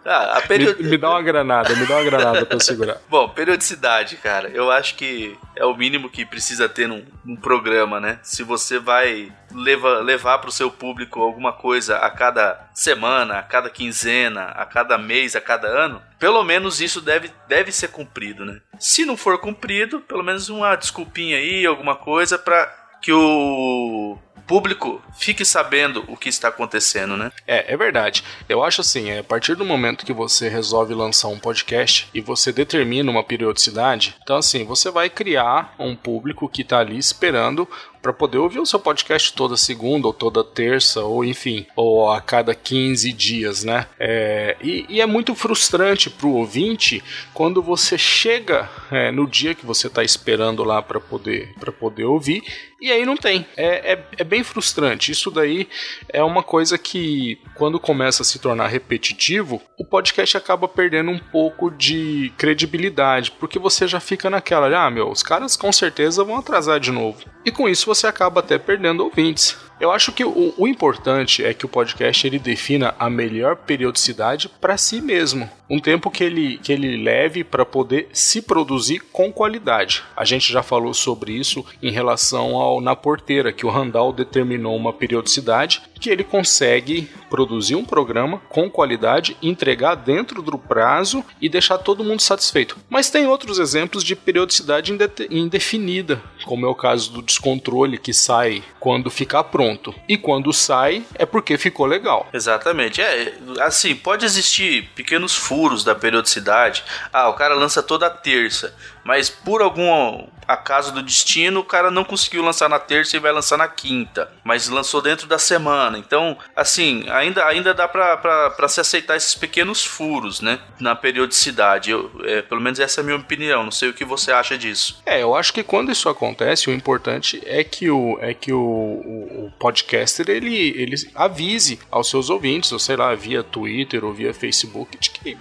ah, 0.05 0.37
a 0.37 0.41
Me, 0.41 0.47
period... 0.47 0.79
me 0.79 0.95
dá 0.97 1.09
uma 1.09 1.21
granada, 1.23 1.75
me 1.75 1.87
dá 1.87 1.95
uma 1.95 2.03
granada 2.03 2.45
pra 2.45 2.55
eu 2.55 2.59
segurar. 2.59 2.97
Bom, 3.09 3.27
periodicidade, 3.29 4.15
cara. 4.17 4.47
Eu 4.49 4.69
acho 4.69 4.93
que 4.95 5.35
é 5.55 5.65
o 5.65 5.75
mínimo 5.75 6.07
que 6.07 6.23
precisa 6.23 6.69
ter 6.69 6.87
num, 6.87 7.03
num 7.25 7.35
programa, 7.35 7.99
né? 7.99 8.19
Se 8.21 8.43
você 8.43 8.77
vai 8.77 9.31
leva, 9.51 9.99
levar 10.01 10.37
pro 10.37 10.51
seu 10.51 10.69
público 10.69 11.19
alguma 11.21 11.51
coisa 11.51 11.97
a 11.97 12.11
cada 12.11 12.67
semana, 12.75 13.39
a 13.39 13.41
cada 13.47 13.69
quinzena, 13.69 14.45
a 14.45 14.65
cada 14.65 14.97
mês, 14.97 15.35
a 15.35 15.41
cada 15.41 15.67
ano, 15.67 16.01
pelo 16.19 16.43
menos 16.43 16.81
isso 16.81 17.01
deve, 17.01 17.31
deve 17.47 17.71
ser 17.71 17.89
cumprido, 17.89 18.45
né? 18.45 18.59
Se 18.79 19.05
não 19.05 19.17
for 19.17 19.39
cumprido, 19.39 19.99
pelo 20.01 20.23
menos 20.23 20.49
uma 20.49 20.75
desculpinha 20.75 21.37
aí, 21.37 21.65
alguma 21.65 21.95
coisa 21.95 22.37
pra 22.37 22.73
que 23.01 23.11
o 23.11 24.17
público 24.47 25.01
fique 25.17 25.43
sabendo 25.43 26.05
o 26.07 26.15
que 26.15 26.29
está 26.29 26.47
acontecendo, 26.47 27.17
né? 27.17 27.31
É, 27.45 27.73
é 27.73 27.77
verdade. 27.77 28.23
Eu 28.47 28.63
acho 28.63 28.81
assim, 28.81 29.09
é, 29.09 29.19
a 29.19 29.23
partir 29.23 29.55
do 29.55 29.65
momento 29.65 30.05
que 30.05 30.13
você 30.13 30.47
resolve 30.47 30.93
lançar 30.93 31.27
um 31.27 31.37
podcast 31.37 32.09
e 32.13 32.21
você 32.21 32.51
determina 32.51 33.11
uma 33.11 33.23
periodicidade, 33.23 34.15
então 34.23 34.37
assim, 34.37 34.63
você 34.63 34.89
vai 34.89 35.09
criar 35.09 35.75
um 35.77 35.95
público 35.95 36.47
que 36.47 36.63
tá 36.63 36.79
ali 36.79 36.97
esperando 36.97 37.67
para 38.01 38.13
poder 38.13 38.37
ouvir 38.37 38.59
o 38.59 38.65
seu 38.65 38.79
podcast 38.79 39.33
toda 39.33 39.57
segunda 39.57 40.07
ou 40.07 40.13
toda 40.13 40.43
terça 40.43 41.03
ou 41.03 41.23
enfim, 41.23 41.65
ou 41.75 42.11
a 42.11 42.21
cada 42.21 42.53
15 42.53 43.11
dias, 43.13 43.63
né? 43.63 43.87
É, 43.99 44.55
e, 44.61 44.85
e 44.89 45.01
é 45.01 45.05
muito 45.05 45.35
frustrante 45.35 46.09
pro 46.09 46.29
ouvinte 46.29 47.03
quando 47.33 47.61
você 47.61 47.97
chega 47.97 48.69
é, 48.91 49.11
no 49.11 49.27
dia 49.27 49.55
que 49.55 49.65
você 49.65 49.89
tá 49.89 50.03
esperando 50.03 50.63
lá 50.63 50.81
para 50.81 50.99
poder 50.99 51.53
para 51.59 51.71
poder 51.71 52.05
ouvir 52.05 52.43
e 52.79 52.91
aí 52.91 53.05
não 53.05 53.17
tem. 53.17 53.45
É, 53.57 53.93
é, 53.93 54.07
é 54.19 54.23
bem 54.23 54.43
frustrante. 54.43 55.11
Isso 55.11 55.31
daí 55.31 55.67
é 56.09 56.23
uma 56.23 56.43
coisa 56.43 56.77
que, 56.77 57.39
quando 57.55 57.79
começa 57.79 58.21
a 58.21 58.25
se 58.25 58.37
tornar 58.37 58.67
repetitivo, 58.67 59.59
o 59.79 59.83
podcast 59.83 60.37
acaba 60.37 60.67
perdendo 60.67 61.09
um 61.09 61.17
pouco 61.17 61.71
de 61.71 62.31
credibilidade, 62.37 63.31
porque 63.31 63.57
você 63.57 63.87
já 63.87 63.99
fica 63.99 64.29
naquela, 64.29 64.67
ah, 64.77 64.91
meu, 64.91 65.09
os 65.09 65.23
caras 65.23 65.57
com 65.57 65.71
certeza 65.71 66.23
vão 66.23 66.37
atrasar 66.37 66.79
de 66.79 66.91
novo. 66.91 67.25
E 67.43 67.51
com 67.51 67.67
isso 67.67 67.86
você 67.87 68.05
acaba 68.05 68.41
até 68.41 68.59
perdendo 68.59 69.03
ouvintes. 69.03 69.57
Eu 69.79 69.91
acho 69.91 70.11
que 70.11 70.23
o, 70.23 70.53
o 70.57 70.67
importante 70.67 71.43
é 71.43 71.53
que 71.53 71.65
o 71.65 71.69
podcast 71.69 72.27
ele 72.27 72.37
defina 72.37 72.93
a 72.99 73.09
melhor 73.09 73.55
periodicidade 73.55 74.49
para 74.49 74.77
si 74.77 75.01
mesmo. 75.01 75.49
Um 75.69 75.79
tempo 75.79 76.09
que 76.09 76.23
ele, 76.23 76.57
que 76.59 76.71
ele 76.71 77.03
leve 77.03 77.43
para 77.43 77.65
poder 77.65 78.07
se 78.13 78.41
produzir 78.41 78.99
com 79.11 79.31
qualidade. 79.31 80.03
A 80.15 80.23
gente 80.23 80.51
já 80.51 80.63
falou 80.63 80.93
sobre 80.93 81.33
isso 81.33 81.65
em 81.83 81.91
relação 81.91 82.55
ao 82.55 82.79
Na 82.79 82.95
Porteira, 82.95 83.51
que 83.51 83.65
o 83.65 83.69
Randall 83.69 84.13
determinou 84.13 84.75
uma 84.75 84.93
periodicidade 84.93 85.81
que 85.99 86.09
ele 86.09 86.23
consegue 86.23 87.09
produzir 87.29 87.75
um 87.75 87.83
programa 87.83 88.39
com 88.49 88.69
qualidade, 88.69 89.35
entregar 89.41 89.95
dentro 89.95 90.41
do 90.41 90.57
prazo 90.57 91.25
e 91.41 91.49
deixar 91.49 91.79
todo 91.79 92.03
mundo 92.03 92.21
satisfeito. 92.21 92.77
Mas 92.87 93.09
tem 93.09 93.25
outros 93.25 93.59
exemplos 93.59 94.03
de 94.03 94.15
periodicidade 94.15 94.95
indefinida, 95.29 96.21
como 96.45 96.65
é 96.65 96.69
o 96.69 96.75
caso 96.75 97.11
do 97.11 97.21
descontrole 97.21 97.97
que 97.97 98.13
sai 98.13 98.63
quando 98.79 99.09
ficar 99.09 99.45
pronto. 99.45 99.93
E 100.07 100.17
quando 100.17 100.53
sai 100.53 101.03
é 101.15 101.25
porque 101.25 101.57
ficou 101.57 101.85
legal. 101.85 102.27
Exatamente. 102.31 103.01
É, 103.01 103.33
assim, 103.59 103.95
pode 103.95 104.23
existir 104.23 104.89
pequenos 104.95 105.35
furos 105.35 105.56
da 105.83 105.95
periodicidade. 105.95 106.83
Ah, 107.11 107.29
o 107.29 107.33
cara 107.33 107.55
lança 107.55 107.81
toda 107.81 108.09
terça, 108.09 108.73
mas 109.07 109.29
por 109.29 109.61
algum 109.61 110.27
acaso 110.47 110.93
do 110.93 111.01
destino, 111.01 111.59
o 111.59 111.63
cara 111.63 111.91
não 111.91 112.03
conseguiu 112.03 112.41
lançar 112.41 112.69
na 112.69 112.79
terça 112.79 113.17
e 113.17 113.19
vai 113.19 113.31
lançar 113.31 113.57
na 113.57 113.67
quinta, 113.67 114.31
mas 114.43 114.69
lançou 114.69 115.01
dentro 115.01 115.27
da 115.27 115.37
semana. 115.37 115.97
Então, 115.97 116.37
assim, 116.55 117.03
ainda, 117.09 117.45
ainda 117.45 117.73
dá 117.73 117.87
pra 117.87 118.67
se 118.67 118.79
aceitar 118.79 119.17
esses 119.17 119.35
pequenos 119.35 119.83
furos, 119.83 120.41
né, 120.41 120.59
na 120.79 120.95
periodicidade. 120.95 121.91
Eu, 121.91 122.11
é, 122.23 122.41
pelo 122.41 122.61
menos 122.61 122.79
essa 122.79 122.99
é 122.99 123.01
a 123.01 123.05
minha 123.05 123.17
opinião. 123.17 123.63
Não 123.63 123.71
sei 123.71 123.89
o 123.89 123.93
que 123.93 124.05
você 124.05 124.31
acha 124.31 124.57
disso. 124.57 125.01
É, 125.05 125.21
eu 125.21 125.35
acho 125.35 125.53
que 125.53 125.63
quando 125.63 125.91
isso 125.91 126.07
acontece, 126.07 126.69
o 126.69 126.73
importante 126.73 127.41
é 127.45 127.63
que 127.63 127.89
o, 127.89 128.17
é 128.21 128.33
que 128.33 128.53
o, 128.53 128.59
o, 128.59 129.45
o 129.47 129.51
podcaster 129.59 130.29
ele, 130.29 130.55
ele 130.75 130.95
avise 131.15 131.79
aos 131.91 132.09
seus 132.09 132.29
ouvintes, 132.29 132.71
ou 132.71 132.79
sei 132.79 132.95
lá, 132.95 133.13
via 133.15 133.43
Twitter 133.43 134.05
ou 134.05 134.13
via 134.13 134.33
Facebook, 134.33 134.97
de 134.97 135.09
que, 135.09 135.37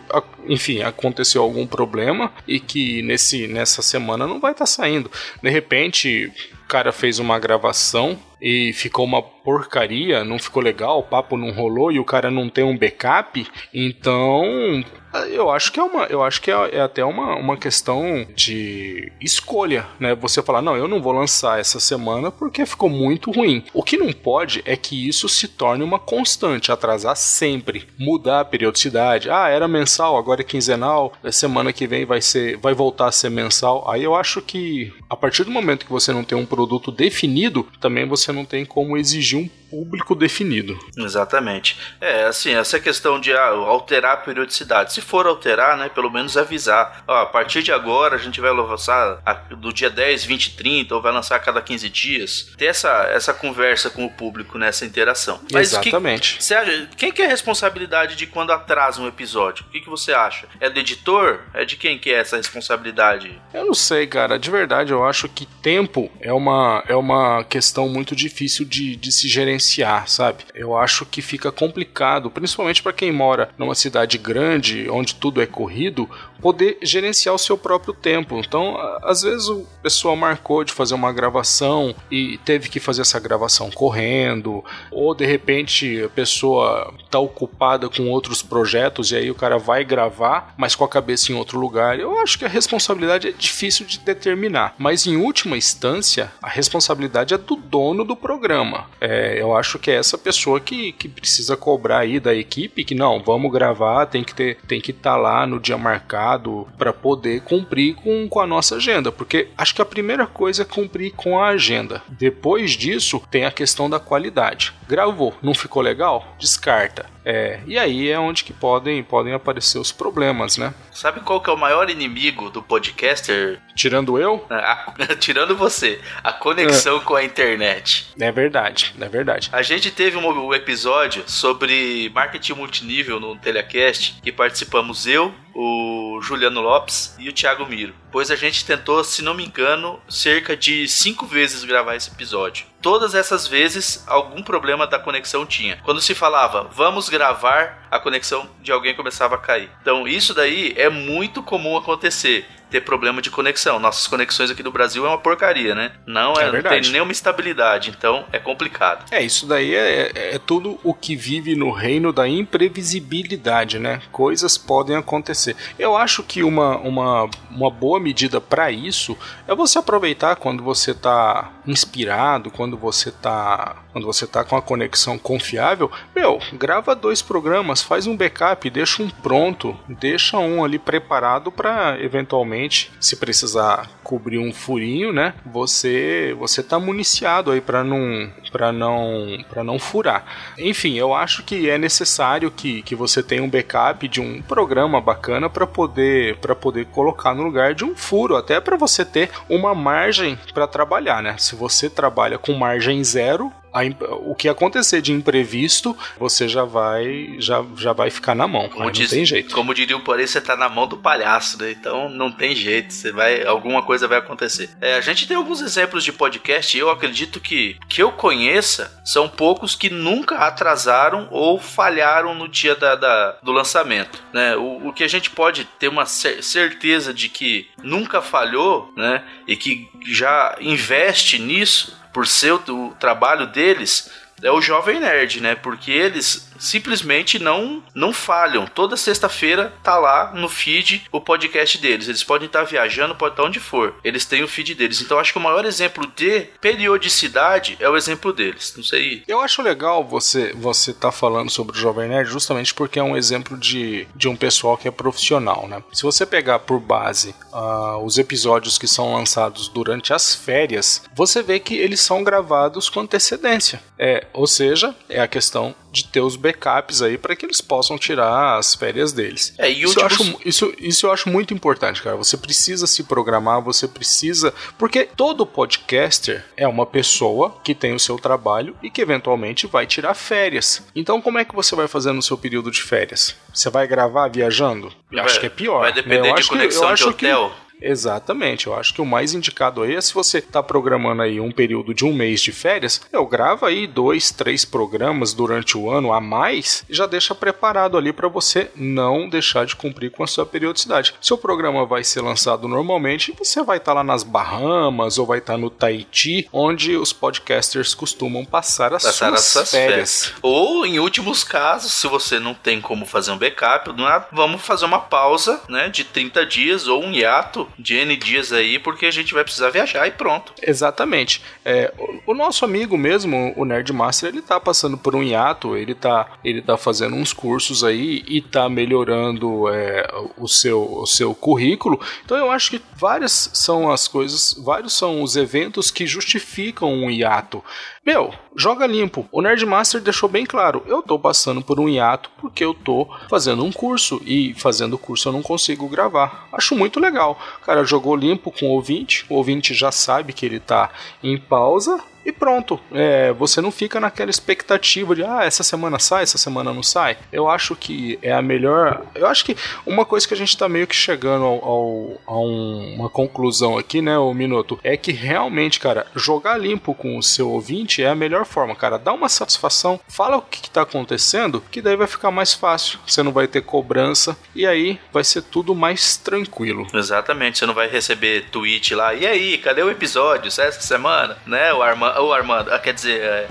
enfim, 0.48 0.82
aconteceu 0.82 1.42
algum 1.42 1.66
problema 1.66 2.32
e 2.46 2.58
que 2.58 3.02
nesse, 3.02 3.46
nessa 3.56 3.82
semana 3.82 4.26
não 4.26 4.38
vai 4.38 4.52
estar 4.52 4.66
saindo. 4.66 5.10
De 5.42 5.50
repente, 5.50 6.32
cara 6.66 6.92
fez 6.92 7.18
uma 7.18 7.38
gravação 7.38 8.18
e 8.40 8.72
ficou 8.72 9.04
uma 9.04 9.22
porcaria, 9.22 10.24
não 10.24 10.38
ficou 10.38 10.62
legal, 10.62 10.98
o 10.98 11.02
papo 11.02 11.36
não 11.36 11.52
rolou 11.52 11.90
e 11.90 11.98
o 11.98 12.04
cara 12.04 12.30
não 12.30 12.48
tem 12.48 12.64
um 12.64 12.76
backup, 12.76 13.46
então 13.72 14.84
eu 15.30 15.50
acho 15.50 15.72
que 15.72 15.80
é 15.80 15.82
uma, 15.82 16.04
eu 16.04 16.22
acho 16.22 16.40
que 16.40 16.50
é, 16.50 16.76
é 16.76 16.80
até 16.80 17.04
uma, 17.04 17.36
uma 17.36 17.56
questão 17.56 18.26
de 18.34 19.10
escolha, 19.20 19.86
né? 19.98 20.14
Você 20.14 20.42
falar, 20.42 20.60
não, 20.60 20.76
eu 20.76 20.88
não 20.88 21.00
vou 21.00 21.12
lançar 21.12 21.58
essa 21.58 21.80
semana 21.80 22.30
porque 22.30 22.66
ficou 22.66 22.88
muito 22.88 23.30
ruim. 23.30 23.64
O 23.72 23.82
que 23.82 23.96
não 23.96 24.12
pode 24.12 24.62
é 24.64 24.76
que 24.76 25.08
isso 25.08 25.28
se 25.28 25.48
torne 25.48 25.82
uma 25.82 25.98
constante, 25.98 26.70
atrasar 26.70 27.16
sempre, 27.16 27.86
mudar 27.98 28.40
a 28.40 28.44
periodicidade. 28.44 29.30
Ah, 29.30 29.48
era 29.48 29.68
mensal, 29.68 30.16
agora 30.16 30.42
é 30.42 30.44
quinzenal, 30.44 31.12
a 31.22 31.32
semana 31.32 31.72
que 31.72 31.86
vem 31.86 32.04
vai 32.04 32.20
ser, 32.20 32.56
vai 32.58 32.74
voltar 32.74 33.08
a 33.08 33.12
ser 33.12 33.30
mensal. 33.30 33.88
Aí 33.88 34.02
eu 34.02 34.14
acho 34.14 34.42
que 34.42 34.92
a 35.08 35.16
partir 35.16 35.44
do 35.44 35.50
momento 35.50 35.86
que 35.86 35.92
você 35.92 36.12
não 36.12 36.24
tem 36.24 36.36
um 36.36 36.46
produto 36.56 36.90
definido, 36.90 37.68
também 37.80 38.06
você 38.08 38.32
não 38.32 38.44
tem 38.44 38.64
como 38.64 38.96
exigir 38.96 39.38
um 39.38 39.48
público 39.68 40.14
definido. 40.14 40.78
Exatamente. 40.96 41.76
É, 42.00 42.24
assim, 42.24 42.54
essa 42.54 42.78
questão 42.80 43.20
de 43.20 43.32
ah, 43.32 43.48
alterar 43.48 44.12
a 44.14 44.16
periodicidade. 44.16 44.92
Se 44.92 45.00
for 45.00 45.26
alterar, 45.26 45.76
né, 45.76 45.88
pelo 45.88 46.10
menos 46.10 46.36
avisar. 46.36 47.02
Ó, 47.06 47.14
a 47.22 47.26
partir 47.26 47.62
de 47.64 47.72
agora 47.72 48.14
a 48.14 48.18
gente 48.18 48.40
vai 48.40 48.52
lançar 48.52 49.20
a- 49.26 49.32
do 49.34 49.72
dia 49.72 49.90
10, 49.90 50.24
20, 50.24 50.56
30, 50.56 50.94
ou 50.94 51.02
vai 51.02 51.12
lançar 51.12 51.36
a 51.36 51.40
cada 51.40 51.60
15 51.60 51.88
dias. 51.90 52.52
Ter 52.56 52.66
essa, 52.66 53.08
essa 53.12 53.34
conversa 53.34 53.90
com 53.90 54.04
o 54.06 54.10
público 54.10 54.56
nessa 54.56 54.86
interação. 54.86 55.40
Mas 55.52 55.76
que- 55.76 55.88
Exatamente. 55.88 56.42
Você 56.42 56.54
acha- 56.54 56.88
quem 56.96 57.10
que 57.12 57.20
é 57.22 57.26
a 57.26 57.28
responsabilidade 57.28 58.14
de 58.14 58.26
quando 58.26 58.52
atrasa 58.52 59.02
um 59.02 59.08
episódio? 59.08 59.64
O 59.66 59.70
que, 59.70 59.80
que 59.80 59.90
você 59.90 60.12
acha? 60.12 60.46
É 60.60 60.70
do 60.70 60.78
editor? 60.78 61.40
É 61.52 61.64
de 61.64 61.76
quem 61.76 61.98
que 61.98 62.10
é 62.10 62.18
essa 62.20 62.36
responsabilidade? 62.36 63.36
Eu 63.52 63.66
não 63.66 63.74
sei, 63.74 64.06
cara. 64.06 64.38
De 64.38 64.50
verdade, 64.50 64.92
eu 64.92 65.04
acho 65.04 65.28
que 65.28 65.44
tempo 65.44 66.10
é 66.20 66.32
uma, 66.32 66.45
é 66.88 66.94
uma 66.94 67.44
questão 67.44 67.88
muito 67.88 68.14
difícil 68.14 68.64
de, 68.64 68.96
de 68.96 69.12
se 69.12 69.28
gerenciar, 69.28 70.08
sabe? 70.08 70.44
Eu 70.54 70.76
acho 70.76 71.06
que 71.06 71.22
fica 71.22 71.52
complicado, 71.52 72.30
principalmente 72.30 72.82
para 72.82 72.92
quem 72.92 73.12
mora 73.12 73.50
numa 73.58 73.74
cidade 73.74 74.18
grande, 74.18 74.88
onde 74.90 75.14
tudo 75.14 75.40
é 75.40 75.46
corrido, 75.46 76.08
poder 76.40 76.78
gerenciar 76.82 77.34
o 77.34 77.38
seu 77.38 77.56
próprio 77.56 77.94
tempo. 77.94 78.38
Então, 78.38 78.76
às 79.02 79.22
vezes 79.22 79.48
o 79.48 79.66
pessoal 79.82 80.16
marcou 80.16 80.64
de 80.64 80.72
fazer 80.72 80.94
uma 80.94 81.12
gravação 81.12 81.94
e 82.10 82.38
teve 82.38 82.68
que 82.68 82.80
fazer 82.80 83.02
essa 83.02 83.18
gravação 83.18 83.70
correndo, 83.70 84.64
ou 84.90 85.14
de 85.14 85.26
repente 85.26 86.02
a 86.02 86.08
pessoa 86.08 86.94
tá 87.10 87.18
ocupada 87.18 87.88
com 87.88 88.08
outros 88.10 88.42
projetos 88.42 89.10
e 89.10 89.16
aí 89.16 89.30
o 89.30 89.34
cara 89.34 89.58
vai 89.58 89.84
gravar, 89.84 90.54
mas 90.56 90.74
com 90.74 90.84
a 90.84 90.88
cabeça 90.88 91.32
em 91.32 91.34
outro 91.34 91.58
lugar. 91.58 91.98
Eu 91.98 92.18
acho 92.20 92.38
que 92.38 92.44
a 92.44 92.48
responsabilidade 92.48 93.28
é 93.28 93.32
difícil 93.32 93.86
de 93.86 93.98
determinar, 93.98 94.74
mas 94.78 95.06
em 95.06 95.16
última 95.16 95.56
instância, 95.56 96.32
a 96.42 96.48
responsabilidade 96.48 97.34
é 97.34 97.38
do 97.38 97.56
dono 97.56 98.04
do 98.04 98.16
programa. 98.16 98.86
É, 99.00 99.40
eu 99.40 99.56
acho 99.56 99.78
que 99.78 99.90
é 99.90 99.94
essa 99.94 100.18
pessoa 100.18 100.60
que, 100.60 100.92
que 100.92 101.08
precisa 101.08 101.56
cobrar 101.56 101.98
aí 101.98 102.20
da 102.20 102.34
equipe 102.34 102.84
que 102.84 102.94
não, 102.94 103.22
vamos 103.22 103.52
gravar, 103.52 104.06
tem 104.06 104.24
que 104.24 104.34
ter, 104.34 104.58
tem 104.66 104.80
que 104.80 104.90
estar 104.90 105.16
lá 105.16 105.46
no 105.46 105.60
dia 105.60 105.78
marcado 105.78 106.66
para 106.76 106.92
poder 106.92 107.42
cumprir 107.42 107.94
com, 107.94 108.28
com 108.28 108.40
a 108.40 108.46
nossa 108.46 108.76
agenda, 108.76 109.10
porque 109.10 109.48
acho 109.56 109.74
que 109.74 109.82
a 109.82 109.86
primeira 109.86 110.26
coisa 110.26 110.62
é 110.62 110.64
cumprir 110.64 111.12
com 111.12 111.38
a 111.38 111.48
agenda. 111.48 112.02
Depois 112.08 112.72
disso, 112.72 113.22
tem 113.30 113.44
a 113.44 113.50
questão 113.50 113.88
da 113.88 114.00
qualidade. 114.00 114.72
Gravou, 114.88 115.34
não 115.42 115.54
ficou 115.54 115.82
legal? 115.82 116.34
Descarta. 116.38 117.06
É, 117.24 117.58
e 117.66 117.76
aí 117.76 118.08
é 118.08 118.18
onde 118.18 118.44
que 118.44 118.52
podem, 118.52 119.02
podem 119.02 119.32
aparecer 119.32 119.78
os 119.78 119.90
problemas, 119.90 120.56
né? 120.56 120.72
Sabe 120.92 121.20
qual 121.20 121.40
que 121.40 121.50
é 121.50 121.52
o 121.52 121.58
maior 121.58 121.90
inimigo 121.90 122.50
do 122.50 122.62
podcaster? 122.62 123.60
Tirando 123.76 124.18
eu, 124.18 124.44
A- 124.50 124.92
tirando 125.20 125.54
você, 125.54 126.00
a 126.24 126.32
conexão 126.32 126.98
com 127.00 127.14
a 127.14 127.22
internet. 127.22 128.08
é 128.18 128.32
verdade, 128.32 128.94
é 129.00 129.08
verdade. 129.08 129.48
A 129.52 129.62
gente 129.62 129.90
teve 129.90 130.16
um, 130.16 130.26
um 130.46 130.52
episódio 130.54 131.22
sobre 131.26 132.10
marketing 132.14 132.54
multinível 132.54 133.20
no 133.20 133.36
Telecast, 133.36 134.18
que 134.22 134.32
participamos 134.32 135.06
eu, 135.06 135.32
o 135.54 136.20
Juliano 136.22 136.60
Lopes 136.60 137.14
e 137.18 137.28
o 137.28 137.32
Thiago 137.32 137.66
Miro. 137.66 137.94
Pois 138.10 138.30
a 138.30 138.36
gente 138.36 138.64
tentou, 138.64 139.02
se 139.04 139.22
não 139.22 139.34
me 139.34 139.44
engano, 139.44 140.00
cerca 140.08 140.56
de 140.56 140.86
cinco 140.88 141.26
vezes 141.26 141.64
gravar 141.64 141.94
esse 141.96 142.10
episódio. 142.10 142.66
Todas 142.82 143.14
essas 143.14 143.46
vezes, 143.46 144.04
algum 144.06 144.42
problema 144.42 144.86
da 144.86 144.98
conexão 144.98 145.44
tinha. 145.46 145.78
Quando 145.82 146.00
se 146.00 146.14
falava, 146.14 146.68
vamos 146.72 147.08
gravar, 147.08 147.86
a 147.90 147.98
conexão 147.98 148.48
de 148.62 148.70
alguém 148.72 148.94
começava 148.94 149.34
a 149.34 149.38
cair. 149.38 149.70
Então, 149.82 150.06
isso 150.06 150.32
daí 150.34 150.72
é 150.76 150.88
muito 150.88 151.42
comum 151.42 151.76
acontecer. 151.76 152.46
Ter 152.76 152.82
problema 152.82 153.22
de 153.22 153.30
conexão. 153.30 153.78
Nossas 153.78 154.06
conexões 154.06 154.50
aqui 154.50 154.62
do 154.62 154.70
Brasil 154.70 155.06
é 155.06 155.08
uma 155.08 155.16
porcaria, 155.16 155.74
né? 155.74 155.92
Não, 156.06 156.34
É 156.38 156.44
é, 156.48 156.52
não 156.52 156.62
tem 156.62 156.82
nenhuma 156.92 157.10
estabilidade, 157.10 157.88
então 157.96 158.26
é 158.30 158.38
complicado. 158.38 159.06
É, 159.10 159.22
isso 159.22 159.46
daí 159.46 159.74
é, 159.74 160.12
é- 160.14 160.34
é 160.34 160.38
tudo 160.38 160.78
o 160.84 160.92
que 160.92 161.16
vive 161.16 161.56
no 161.56 161.70
reino 161.70 162.12
da 162.12 162.28
imprevisibilidade, 162.28 163.78
né? 163.78 164.00
Coisas 164.12 164.58
podem 164.58 164.94
acontecer. 164.96 165.56
Eu 165.78 165.96
acho 165.96 166.22
que 166.22 166.42
uma, 166.42 166.76
uma, 166.78 167.30
uma 167.50 167.70
boa 167.70 167.98
medida 167.98 168.40
para 168.42 168.70
isso 168.70 169.16
é 169.48 169.54
você 169.54 169.78
aproveitar 169.78 170.36
quando 170.36 170.62
você 170.62 170.92
tá 170.92 171.52
inspirado, 171.66 172.50
quando 172.50 172.76
você 172.76 173.10
tá 173.10 173.76
quando 173.92 174.04
você 174.06 174.26
tá 174.26 174.44
com 174.44 174.54
a 174.54 174.60
conexão 174.60 175.16
confiável, 175.16 175.90
meu, 176.14 176.38
grava 176.52 176.94
dois 176.94 177.22
programas, 177.22 177.80
faz 177.80 178.06
um 178.06 178.14
backup, 178.14 178.68
deixa 178.68 179.02
um 179.02 179.08
pronto, 179.08 179.74
deixa 179.88 180.36
um 180.36 180.62
ali 180.62 180.78
preparado 180.78 181.50
para 181.50 181.96
eventualmente, 181.98 182.65
se 183.00 183.16
precisar 183.16 183.90
cobrir 184.02 184.38
um 184.38 184.52
furinho, 184.52 185.12
né? 185.12 185.34
Você 185.44 186.34
você 186.38 186.62
tá 186.62 186.78
municiado 186.78 187.50
aí 187.50 187.60
para 187.60 187.82
não 187.82 188.30
para 188.52 188.72
não 188.72 189.44
para 189.48 189.64
não 189.64 189.78
furar. 189.78 190.24
Enfim, 190.58 190.94
eu 190.94 191.14
acho 191.14 191.42
que 191.42 191.68
é 191.68 191.76
necessário 191.76 192.50
que, 192.50 192.82
que 192.82 192.94
você 192.94 193.22
tenha 193.22 193.42
um 193.42 193.50
backup 193.50 194.06
de 194.08 194.20
um 194.20 194.40
programa 194.42 195.00
bacana 195.00 195.50
para 195.50 195.66
poder 195.66 196.36
para 196.38 196.54
poder 196.54 196.86
colocar 196.86 197.34
no 197.34 197.42
lugar 197.42 197.74
de 197.74 197.84
um 197.84 197.96
furo, 197.96 198.36
até 198.36 198.60
para 198.60 198.76
você 198.76 199.04
ter 199.04 199.30
uma 199.48 199.74
margem 199.74 200.38
para 200.54 200.66
trabalhar, 200.66 201.22
né? 201.22 201.36
Se 201.38 201.54
você 201.54 201.90
trabalha 201.90 202.38
com 202.38 202.52
margem 202.52 203.02
zero, 203.02 203.52
a 203.80 204.16
o 204.22 204.34
que 204.34 204.48
acontecer 204.48 205.00
de 205.00 205.12
imprevisto, 205.12 205.96
você 206.18 206.48
já 206.48 206.64
vai 206.64 207.36
já, 207.38 207.64
já 207.76 207.92
vai 207.92 208.10
ficar 208.10 208.34
na 208.34 208.46
mão. 208.48 208.70
Aí 208.72 208.78
não 208.78 208.90
diz- 208.90 209.10
tem 209.10 209.24
jeito. 209.24 209.54
Como 209.54 209.74
diria 209.74 209.96
o 209.96 210.00
Porém, 210.00 210.26
você 210.26 210.40
tá 210.40 210.56
na 210.56 210.68
mão 210.68 210.86
do 210.86 210.96
palhaço, 210.96 211.60
né? 211.60 211.70
Então 211.72 212.08
não 212.08 212.30
tem 212.30 212.54
jeito, 212.54 212.92
você 212.92 213.10
vai, 213.12 213.44
alguma 213.44 213.82
coisa 213.82 214.06
vai 214.08 214.18
acontecer. 214.18 214.70
É, 214.80 214.94
a 214.96 215.00
gente 215.00 215.26
tem 215.26 215.36
alguns 215.36 215.60
exemplos 215.60 216.04
de 216.04 216.12
podcast, 216.12 216.76
e 216.76 216.80
eu 216.80 216.90
acredito 216.90 217.40
que 217.40 217.76
que 217.88 218.02
eu 218.02 218.12
conheça 218.12 219.00
são 219.04 219.28
poucos 219.28 219.74
que 219.74 219.90
nunca 219.90 220.36
atrasaram 220.38 221.28
ou 221.30 221.58
falharam 221.58 222.34
no 222.34 222.48
dia 222.48 222.74
da, 222.74 222.94
da- 222.94 223.36
do 223.42 223.52
lançamento, 223.52 224.22
né? 224.32 224.56
O, 224.56 224.88
o 224.88 224.92
que 224.92 225.04
a 225.04 225.08
gente 225.08 225.30
pode 225.30 225.64
ter 225.78 225.88
uma 225.88 226.06
cer- 226.06 226.42
certeza 226.42 227.12
de 227.12 227.28
que 227.28 227.68
nunca 227.82 228.22
falhou, 228.22 228.92
né? 228.96 229.22
E 229.46 229.56
que 229.56 229.88
já 230.06 230.56
investe 230.60 231.38
nisso 231.38 231.96
por 232.16 232.26
ser 232.26 232.54
o, 232.54 232.60
o 232.70 232.94
trabalho 232.98 233.46
deles 233.46 234.10
é 234.42 234.50
o 234.50 234.62
Jovem 234.62 234.98
Nerd, 234.98 235.38
né? 235.42 235.54
Porque 235.54 235.90
eles 235.90 236.48
simplesmente 236.58 237.38
não 237.38 237.82
não 237.94 238.12
falham. 238.12 238.66
Toda 238.66 238.96
sexta-feira 238.96 239.72
tá 239.82 239.96
lá 239.98 240.32
no 240.34 240.48
feed 240.48 241.06
o 241.12 241.20
podcast 241.20 241.78
deles. 241.78 242.08
Eles 242.08 242.24
podem 242.24 242.46
estar 242.46 242.64
viajando, 242.64 243.14
pode 243.14 243.32
estar 243.32 243.44
onde 243.44 243.60
for. 243.60 243.94
Eles 244.04 244.24
têm 244.24 244.42
o 244.42 244.48
feed 244.48 244.74
deles. 244.74 245.00
Então 245.00 245.18
acho 245.18 245.32
que 245.32 245.38
o 245.38 245.42
maior 245.42 245.64
exemplo 245.64 246.06
de 246.14 246.40
periodicidade 246.60 247.76
é 247.80 247.88
o 247.88 247.96
exemplo 247.96 248.32
deles. 248.32 248.74
Não 248.76 248.84
sei. 248.84 249.22
Eu 249.26 249.40
acho 249.40 249.62
legal 249.62 250.04
você 250.04 250.52
você 250.54 250.92
tá 250.92 251.10
falando 251.12 251.50
sobre 251.50 251.76
o 251.76 251.80
Jovem 251.80 252.08
Nerd 252.08 252.30
justamente 252.30 252.74
porque 252.74 252.98
é 252.98 253.02
um 253.02 253.16
exemplo 253.16 253.56
de, 253.56 254.06
de 254.14 254.28
um 254.28 254.36
pessoal 254.36 254.76
que 254.76 254.88
é 254.88 254.90
profissional, 254.90 255.66
né? 255.68 255.82
Se 255.92 256.02
você 256.02 256.26
pegar 256.26 256.60
por 256.60 256.80
base 256.80 257.34
ah, 257.52 257.98
os 257.98 258.18
episódios 258.18 258.78
que 258.78 258.86
são 258.86 259.14
lançados 259.14 259.68
durante 259.68 260.12
as 260.12 260.34
férias, 260.34 261.02
você 261.14 261.42
vê 261.42 261.58
que 261.58 261.74
eles 261.76 262.00
são 262.00 262.22
gravados 262.22 262.88
com 262.88 263.00
antecedência. 263.00 263.80
É, 263.98 264.26
ou 264.32 264.46
seja, 264.46 264.94
é 265.08 265.20
a 265.20 265.28
questão 265.28 265.74
de 265.96 266.04
ter 266.08 266.20
os 266.20 266.36
backups 266.36 267.00
aí 267.00 267.16
para 267.16 267.34
que 267.34 267.46
eles 267.46 267.60
possam 267.60 267.96
tirar 267.96 268.58
as 268.58 268.74
férias 268.74 269.12
deles. 269.12 269.54
É, 269.58 269.70
e 269.70 269.82
isso, 269.82 269.98
eu 269.98 270.04
acho, 270.06 270.40
isso, 270.44 270.74
isso 270.78 271.06
eu 271.06 271.12
acho 271.12 271.28
muito 271.30 271.54
importante, 271.54 272.02
cara. 272.02 272.16
Você 272.16 272.36
precisa 272.36 272.86
se 272.86 273.02
programar, 273.04 273.62
você 273.62 273.88
precisa. 273.88 274.52
Porque 274.78 275.04
todo 275.16 275.46
podcaster 275.46 276.44
é 276.56 276.68
uma 276.68 276.84
pessoa 276.84 277.56
que 277.64 277.74
tem 277.74 277.94
o 277.94 277.98
seu 278.00 278.18
trabalho 278.18 278.76
e 278.82 278.90
que 278.90 279.00
eventualmente 279.00 279.66
vai 279.66 279.86
tirar 279.86 280.14
férias. 280.14 280.82
Então, 280.94 281.20
como 281.20 281.38
é 281.38 281.44
que 281.44 281.54
você 281.54 281.74
vai 281.74 281.88
fazer 281.88 282.12
no 282.12 282.22
seu 282.22 282.36
período 282.36 282.70
de 282.70 282.82
férias? 282.82 283.34
Você 283.54 283.70
vai 283.70 283.86
gravar 283.86 284.28
viajando? 284.28 284.92
Eu 285.10 285.22
acho 285.22 285.40
que 285.40 285.46
é 285.46 285.50
pior. 285.50 285.80
Vai 285.80 285.90
né? 285.90 285.96
depender 285.96 286.28
Eu 286.28 286.34
de 286.34 286.40
acho 286.40 286.48
que- 286.50 286.56
conexão 286.56 286.86
de 286.88 286.92
acho 286.92 287.12
que- 287.14 287.26
hotel. 287.26 287.52
Exatamente, 287.80 288.66
eu 288.66 288.74
acho 288.74 288.94
que 288.94 289.00
o 289.00 289.06
mais 289.06 289.34
indicado 289.34 289.82
aí 289.82 289.94
é 289.94 290.00
se 290.00 290.14
você 290.14 290.40
tá 290.40 290.62
programando 290.62 291.22
aí 291.22 291.40
um 291.40 291.50
período 291.52 291.92
de 291.94 292.04
um 292.04 292.12
mês 292.12 292.40
de 292.40 292.52
férias, 292.52 293.00
eu 293.12 293.26
grava 293.26 293.68
aí 293.68 293.86
dois, 293.86 294.30
três 294.30 294.64
programas 294.64 295.32
durante 295.32 295.76
o 295.76 295.90
ano 295.90 296.12
a 296.12 296.20
mais 296.20 296.84
e 296.88 296.94
já 296.94 297.06
deixa 297.06 297.34
preparado 297.34 297.96
ali 297.96 298.12
para 298.12 298.28
você 298.28 298.70
não 298.74 299.28
deixar 299.28 299.66
de 299.66 299.76
cumprir 299.76 300.10
com 300.10 300.22
a 300.22 300.26
sua 300.26 300.46
periodicidade. 300.46 301.14
Seu 301.20 301.36
programa 301.38 301.84
vai 301.86 302.02
ser 302.04 302.20
lançado 302.22 302.66
normalmente, 302.68 303.34
você 303.38 303.62
vai 303.62 303.76
estar 303.78 303.92
lá 303.92 304.02
nas 304.04 304.22
Bahamas 304.22 305.18
ou 305.18 305.26
vai 305.26 305.38
estar 305.38 305.56
no 305.58 305.70
Tahiti, 305.70 306.48
onde 306.52 306.96
os 306.96 307.12
podcasters 307.12 307.94
costumam 307.94 308.44
passar 308.44 308.94
as 308.94 309.02
Passar 309.02 309.28
suas 309.28 309.40
as 309.40 309.44
suas 309.46 309.70
férias. 309.70 310.24
férias. 310.26 310.32
Ou, 310.42 310.86
em 310.86 310.98
últimos 310.98 311.44
casos, 311.44 311.92
se 311.92 312.06
você 312.08 312.38
não 312.38 312.54
tem 312.54 312.80
como 312.80 313.04
fazer 313.06 313.30
um 313.32 313.38
backup, 313.38 313.90
é- 313.90 314.26
vamos 314.32 314.62
fazer 314.62 314.84
uma 314.84 314.98
pausa 315.00 315.60
né, 315.68 315.88
de 315.88 316.04
30 316.04 316.44
dias 316.46 316.86
ou 316.88 317.02
um 317.04 317.12
hiato 317.12 317.65
de 317.78 317.96
N 317.96 318.16
dias 318.16 318.52
aí, 318.52 318.78
porque 318.78 319.06
a 319.06 319.10
gente 319.10 319.34
vai 319.34 319.44
precisar 319.44 319.70
viajar 319.70 320.06
e 320.06 320.10
pronto. 320.10 320.52
Exatamente. 320.62 321.42
É, 321.64 321.92
o, 321.98 322.32
o 322.32 322.34
nosso 322.34 322.64
amigo 322.64 322.96
mesmo, 322.96 323.52
o 323.56 323.64
Nerdmaster, 323.64 324.28
ele 324.28 324.42
tá 324.42 324.58
passando 324.58 324.96
por 324.96 325.14
um 325.14 325.22
hiato, 325.22 325.76
ele 325.76 325.94
tá, 325.94 326.38
ele 326.44 326.62
tá 326.62 326.76
fazendo 326.76 327.16
uns 327.16 327.32
cursos 327.32 327.84
aí 327.84 328.24
e 328.26 328.40
tá 328.40 328.68
melhorando 328.68 329.68
é, 329.68 330.06
o, 330.36 330.48
seu, 330.48 331.00
o 331.00 331.06
seu 331.06 331.34
currículo. 331.34 332.00
Então 332.24 332.36
eu 332.36 332.50
acho 332.50 332.70
que 332.70 332.82
várias 332.94 333.50
são 333.52 333.90
as 333.90 334.08
coisas, 334.08 334.54
vários 334.64 334.92
são 334.92 335.22
os 335.22 335.36
eventos 335.36 335.90
que 335.90 336.06
justificam 336.06 336.92
um 336.92 337.10
hiato. 337.10 337.62
Meu, 338.04 338.32
joga 338.56 338.86
limpo. 338.86 339.28
O 339.30 339.42
Nerdmaster 339.42 340.00
deixou 340.00 340.28
bem 340.28 340.46
claro: 340.46 340.82
eu 340.86 341.02
tô 341.02 341.18
passando 341.18 341.62
por 341.62 341.78
um 341.78 341.88
hiato 341.88 342.30
porque 342.38 342.64
eu 342.64 342.74
tô 342.74 343.08
fazendo 343.28 343.64
um 343.64 343.70
curso 343.70 344.20
e 344.24 344.54
fazendo 344.54 344.94
o 344.94 344.98
curso 344.98 345.28
eu 345.28 345.32
não 345.32 345.42
consigo 345.42 345.88
gravar. 345.88 346.48
Acho 346.52 346.74
muito 346.74 346.98
legal. 346.98 347.38
O 347.60 347.64
cara 347.64 347.84
jogou 347.84 348.16
limpo 348.16 348.50
com 348.50 348.66
o 348.66 348.70
ouvinte, 348.70 349.26
o 349.28 349.34
ouvinte 349.34 349.74
já 349.74 349.92
sabe 349.92 350.32
que 350.32 350.46
ele 350.46 350.58
tá 350.58 350.90
em 351.22 351.38
pausa, 351.38 352.00
e 352.26 352.32
pronto. 352.32 352.80
É, 352.92 353.32
você 353.32 353.60
não 353.60 353.70
fica 353.70 354.00
naquela 354.00 354.30
expectativa 354.30 355.14
de 355.14 355.22
ah, 355.22 355.44
essa 355.44 355.62
semana 355.62 356.00
sai, 356.00 356.24
essa 356.24 356.36
semana 356.36 356.74
não 356.74 356.82
sai. 356.82 357.16
Eu 357.32 357.48
acho 357.48 357.76
que 357.76 358.18
é 358.20 358.32
a 358.32 358.42
melhor. 358.42 359.02
Eu 359.14 359.28
acho 359.28 359.44
que 359.44 359.56
uma 359.86 360.04
coisa 360.04 360.26
que 360.26 360.34
a 360.34 360.36
gente 360.36 360.48
está 360.48 360.68
meio 360.68 360.88
que 360.88 360.96
chegando 360.96 361.44
ao, 361.44 361.64
ao, 361.64 362.20
a 362.26 362.38
um, 362.38 362.96
uma 362.96 363.08
conclusão 363.08 363.78
aqui, 363.78 364.02
né, 364.02 364.18
o 364.18 364.34
Minuto, 364.34 364.78
é 364.82 364.96
que 364.96 365.12
realmente, 365.12 365.78
cara, 365.78 366.06
jogar 366.16 366.58
limpo 366.58 366.94
com 366.94 367.16
o 367.16 367.22
seu 367.22 367.48
ouvinte 367.48 368.02
é 368.02 368.08
a 368.08 368.14
melhor 368.14 368.44
forma, 368.44 368.74
cara. 368.74 368.98
Dá 368.98 369.12
uma 369.12 369.28
satisfação, 369.28 370.00
fala 370.08 370.38
o 370.38 370.42
que, 370.42 370.66
está 370.66 370.82
acontecendo, 370.82 371.62
que 371.70 371.80
daí 371.80 371.94
vai 371.94 372.08
ficar 372.08 372.32
mais 372.32 372.52
fácil. 372.52 372.98
Você 373.06 373.22
não 373.22 373.30
vai 373.30 373.46
ter 373.46 373.62
cobrança 373.62 374.36
e 374.52 374.66
aí 374.66 374.98
vai 375.12 375.22
ser 375.22 375.42
tudo 375.42 375.76
mais 375.76 376.16
tranquilo. 376.16 376.88
Exatamente, 376.92 377.58
você 377.58 377.66
não 377.66 377.74
vai 377.74 377.88
receber 377.88 378.46
tweet 378.50 378.96
lá. 378.96 379.14
E 379.14 379.24
aí, 379.24 379.58
cadê 379.58 379.82
o 379.82 379.90
episódio? 379.90 380.48
Essa 380.48 380.72
semana? 380.80 381.38
Né? 381.46 381.72
O 381.72 381.82
Armando 381.82 382.15
Ô, 382.18 382.32
Armando, 382.32 382.72
ah, 382.72 382.78
quer 382.78 382.94
dizer. 382.94 383.20
É... 383.20 383.48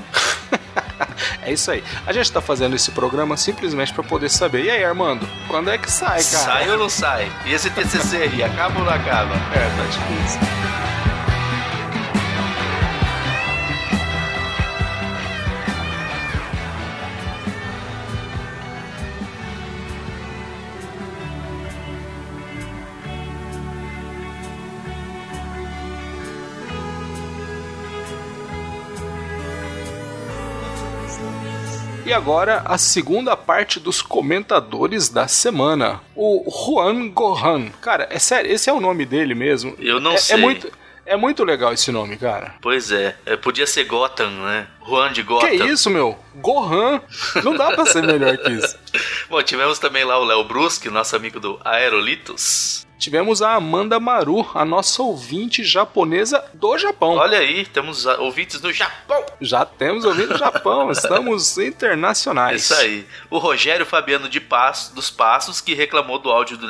é 1.49 1.53
isso 1.53 1.69
aí. 1.71 1.83
A 2.05 2.13
gente 2.13 2.31
tá 2.31 2.41
fazendo 2.41 2.75
esse 2.75 2.91
programa 2.91 3.37
simplesmente 3.37 3.93
para 3.93 4.03
poder 4.03 4.29
saber. 4.29 4.63
E 4.63 4.69
aí, 4.69 4.83
Armando, 4.83 5.27
quando 5.47 5.69
é 5.69 5.77
que 5.77 5.91
sai, 5.91 6.23
cara? 6.23 6.43
Sai 6.43 6.69
ou 6.69 6.77
não 6.77 6.89
sai? 6.89 7.31
E 7.45 7.53
esse 7.53 7.69
TCC 7.69 8.17
aí, 8.17 8.43
acaba 8.43 8.79
ou 8.79 8.85
não 8.85 8.93
acaba? 8.93 9.33
É, 9.53 9.69
tá 9.77 9.85
difícil. 9.85 10.74
Agora 32.15 32.63
a 32.65 32.77
segunda 32.77 33.35
parte 33.35 33.79
dos 33.79 34.01
comentadores 34.01 35.09
da 35.09 35.27
semana. 35.27 36.01
O 36.15 36.49
Juan 36.49 37.09
Gohan. 37.09 37.69
Cara, 37.81 38.07
é 38.09 38.17
sério, 38.17 38.51
esse 38.51 38.69
é 38.69 38.73
o 38.73 38.79
nome 38.79 39.05
dele 39.05 39.35
mesmo? 39.35 39.75
Eu 39.77 39.99
não 39.99 40.13
é, 40.13 40.17
sei. 40.17 40.35
É 40.35 40.39
muito, 40.39 40.71
é 41.05 41.15
muito 41.17 41.43
legal 41.43 41.73
esse 41.73 41.91
nome, 41.91 42.15
cara. 42.15 42.55
Pois 42.61 42.89
é, 42.89 43.17
é 43.25 43.35
podia 43.35 43.67
ser 43.67 43.83
Gotham, 43.83 44.31
né? 44.31 44.67
Juan 44.87 45.11
de 45.11 45.23
Gotham. 45.23 45.49
Que 45.49 45.55
isso, 45.65 45.89
meu? 45.89 46.17
Gohan. 46.35 47.01
Não 47.43 47.53
dá 47.53 47.71
pra 47.71 47.85
ser 47.85 48.01
melhor 48.01 48.37
que 48.37 48.49
isso. 48.49 48.77
Bom, 49.29 49.41
tivemos 49.43 49.77
também 49.77 50.05
lá 50.05 50.17
o 50.17 50.23
Léo 50.23 50.43
Brusque, 50.45 50.89
nosso 50.89 51.15
amigo 51.17 51.39
do 51.39 51.59
Aerolitos. 51.65 52.84
Tivemos 52.97 53.41
a 53.41 53.53
Amanda 53.55 53.99
Maru, 53.99 54.47
a 54.53 54.63
nossa 54.63 55.03
ouvinte 55.03 55.63
japonesa 55.63 56.43
do 56.53 56.77
Japão. 56.77 57.15
Olha 57.15 57.39
aí, 57.39 57.65
temos 57.65 58.05
ouvintes 58.05 58.59
do 58.61 58.71
Japão. 58.71 59.23
Já 59.41 59.65
temos 59.65 60.05
ouvintes 60.05 60.29
do 60.29 60.37
Japão, 60.37 60.89
estamos 60.91 61.57
internacionais. 61.57 62.63
Isso 62.63 62.73
aí. 62.73 63.05
O 63.29 63.37
Rogério 63.37 63.85
Fabiano 63.85 64.29
de 64.29 64.39
Passo, 64.39 64.95
dos 64.95 65.09
Passos, 65.09 65.59
que 65.61 65.73
reclamou 65.73 66.19
do 66.19 66.29
áudio 66.29 66.57
do 66.57 66.67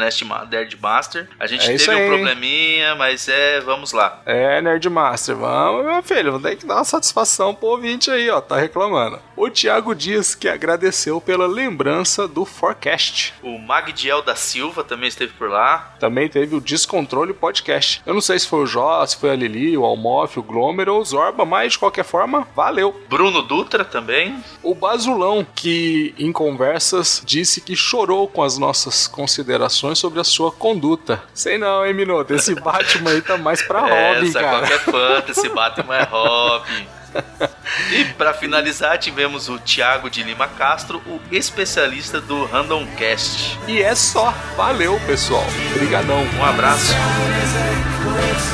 Nerdmaster. 0.50 1.30
A 1.40 1.48
gente 1.48 1.70
É 1.70 1.78
teve 1.78 1.92
um 1.94 1.98
aí. 1.98 2.08
probleminha, 2.08 2.96
mas 2.96 3.28
é, 3.28 3.60
vamos 3.62 3.92
lá. 3.92 4.22
É, 4.26 4.62
Nerdmaster, 4.62 5.36
vamos, 5.36 5.86
meu 5.86 6.02
filho, 6.04 6.32
vamos 6.32 6.48
ter 6.50 6.56
que 6.56 6.66
dar 6.66 6.76
uma 6.76 6.84
satisfação 6.84 7.54
pro 7.54 7.68
ouvinte 7.70 8.10
aí, 8.10 8.30
ó, 8.30 8.42
tá 8.42 8.58
reclamando. 8.58 9.20
O 9.36 9.50
Thiago 9.50 9.94
Dias, 9.94 10.34
que 10.34 10.48
agradeceu 10.48 11.20
pela 11.22 11.46
lembrança 11.46 12.28
do 12.28 12.46
Forecast. 12.46 13.34
O 13.44 13.58
Magdiel 13.60 14.22
da 14.22 14.36
Silva 14.36 14.84
também 14.84 15.10
esteve 15.10 15.34
por 15.34 15.50
lá. 15.50 15.94
Também 16.00 16.15
teve 16.30 16.56
o 16.56 16.62
Descontrole 16.62 17.34
Podcast. 17.34 18.02
Eu 18.06 18.14
não 18.14 18.22
sei 18.22 18.40
se 18.40 18.48
foi 18.48 18.60
o 18.64 18.66
Jó, 18.66 19.06
se 19.06 19.18
foi 19.18 19.30
a 19.32 19.36
Lili, 19.36 19.78
o 19.78 19.84
Almof, 19.84 20.38
o 20.40 20.44
Glomer 20.44 20.88
ou 20.90 21.02
o 21.02 21.06
Zorba, 21.06 21.46
mas 21.46 21.74
de 21.74 21.80
qualquer 21.80 22.06
forma, 22.06 22.48
valeu. 22.56 23.00
Bruno 23.10 23.42
Dutra 23.42 23.84
também. 23.84 24.38
O 24.64 24.74
Basulão, 24.74 25.46
que 25.54 26.16
em 26.18 26.32
conversas 26.32 27.22
disse 27.26 27.60
que 27.62 27.76
chorou 27.76 28.28
com 28.28 28.42
as 28.42 28.58
nossas 28.58 29.08
considerações 29.08 30.00
sobre 30.00 30.20
a 30.20 30.24
sua 30.24 30.52
conduta. 30.52 31.22
Sei 31.34 31.58
não, 31.58 31.86
hein, 31.86 31.94
Minuto? 31.94 32.34
Esse 32.34 32.56
Batman 32.56 33.12
aí 33.12 33.22
tá 33.22 33.38
mais 33.38 33.62
pra 33.62 33.82
Robin, 33.82 34.28
Essa, 34.30 34.40
cara. 34.40 34.60
qualquer 34.60 34.80
fantasy, 34.80 35.50
Batman 35.50 35.96
é 35.98 36.04
Robin. 36.04 36.88
E 37.92 38.06
pra 38.14 38.34
finalizar, 38.34 38.98
tivemos 38.98 39.50
o 39.50 39.60
Thiago 39.60 40.10
de 40.10 40.24
Lima 40.24 40.48
Castro, 40.48 41.02
o 41.06 41.20
especialista 41.32 42.20
do 42.22 42.46
Random 42.46 42.86
Cast. 42.98 43.60
E 43.68 43.82
é 43.82 43.94
só. 43.96 44.32
Valeu, 44.56 45.00
pessoal. 45.06 45.46
Obrigadão. 45.76 46.24
Um 46.38 46.46
abraço. 46.46 46.94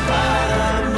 Para 0.07 0.90